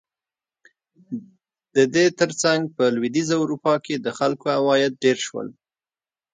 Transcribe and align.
د 1.75 1.77
دې 1.93 2.05
ترڅنګ 2.19 2.61
په 2.75 2.83
لوېدیځه 2.95 3.35
اروپا 3.39 3.73
کې 3.85 3.95
د 3.97 4.07
خلکو 4.17 4.45
عواید 4.57 4.93
ډېر 5.03 5.17
شول. 5.25 5.47